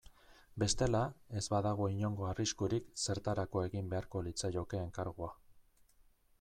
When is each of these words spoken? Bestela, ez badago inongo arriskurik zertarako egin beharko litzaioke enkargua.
Bestela, 0.61 1.01
ez 1.41 1.43
badago 1.55 1.89
inongo 1.97 2.25
arriskurik 2.31 2.89
zertarako 3.03 3.63
egin 3.69 3.93
beharko 3.95 4.25
litzaioke 4.31 4.83
enkargua. 4.89 5.33